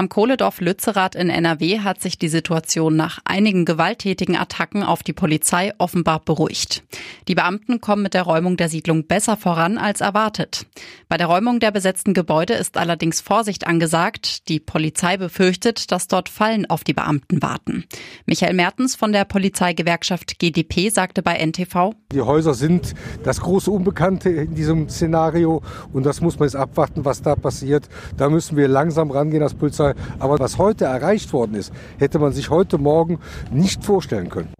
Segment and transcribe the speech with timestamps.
[0.00, 5.12] Am Kohledorf Lützerath in NRW hat sich die Situation nach einigen gewalttätigen Attacken auf die
[5.12, 6.82] Polizei offenbar beruhigt.
[7.28, 10.64] Die Beamten kommen mit der Räumung der Siedlung besser voran als erwartet.
[11.10, 14.48] Bei der Räumung der besetzten Gebäude ist allerdings Vorsicht angesagt.
[14.48, 17.84] Die Polizei befürchtet, dass dort Fallen auf die Beamten warten.
[18.24, 24.30] Michael Mertens von der Polizeigewerkschaft GdP sagte bei NTV, Die Häuser sind das große Unbekannte
[24.30, 25.60] in diesem Szenario
[25.92, 27.86] und das muss man jetzt abwarten, was da passiert.
[28.16, 29.89] Da müssen wir langsam rangehen als Polizei.
[30.18, 33.18] Aber was heute erreicht worden ist, hätte man sich heute Morgen
[33.50, 34.54] nicht vorstellen können.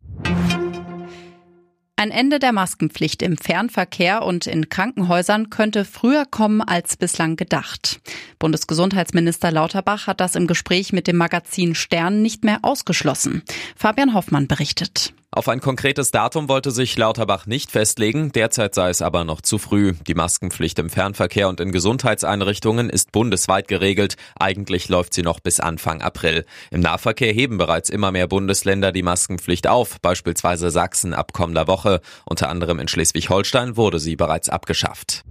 [2.00, 8.00] Ein Ende der Maskenpflicht im Fernverkehr und in Krankenhäusern könnte früher kommen als bislang gedacht.
[8.38, 13.42] Bundesgesundheitsminister Lauterbach hat das im Gespräch mit dem Magazin Stern nicht mehr ausgeschlossen.
[13.76, 15.12] Fabian Hoffmann berichtet.
[15.32, 19.58] Auf ein konkretes Datum wollte sich Lauterbach nicht festlegen, derzeit sei es aber noch zu
[19.58, 19.94] früh.
[20.08, 24.16] Die Maskenpflicht im Fernverkehr und in Gesundheitseinrichtungen ist bundesweit geregelt.
[24.40, 26.46] Eigentlich läuft sie noch bis Anfang April.
[26.72, 32.00] Im Nahverkehr heben bereits immer mehr Bundesländer die Maskenpflicht auf, beispielsweise Sachsen ab kommender Woche.
[32.24, 35.22] Unter anderem in Schleswig-Holstein wurde sie bereits abgeschafft.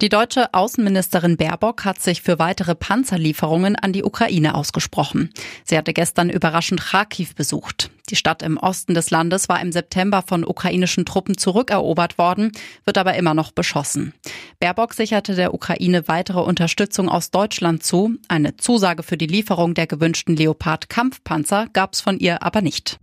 [0.00, 5.30] Die deutsche Außenministerin Baerbock hat sich für weitere Panzerlieferungen an die Ukraine ausgesprochen.
[5.64, 7.90] Sie hatte gestern überraschend Kharkiv besucht.
[8.08, 12.52] Die Stadt im Osten des Landes war im September von ukrainischen Truppen zurückerobert worden,
[12.84, 14.14] wird aber immer noch beschossen.
[14.60, 18.14] Baerbock sicherte der Ukraine weitere Unterstützung aus Deutschland zu.
[18.28, 23.00] Eine Zusage für die Lieferung der gewünschten Leopard-Kampfpanzer gab es von ihr aber nicht.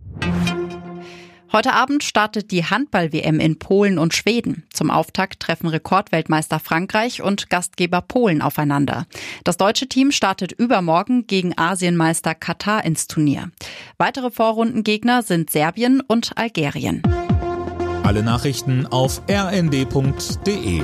[1.52, 4.64] Heute Abend startet die Handball-WM in Polen und Schweden.
[4.72, 9.06] Zum Auftakt treffen Rekordweltmeister Frankreich und Gastgeber Polen aufeinander.
[9.44, 13.50] Das deutsche Team startet übermorgen gegen Asienmeister Katar ins Turnier.
[13.96, 17.02] Weitere Vorrundengegner sind Serbien und Algerien.
[18.02, 20.82] Alle Nachrichten auf rnd.de